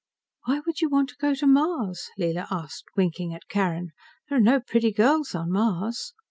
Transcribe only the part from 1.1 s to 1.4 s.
go